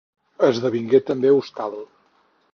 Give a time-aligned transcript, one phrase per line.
[0.47, 1.79] Esdevingué també hostal.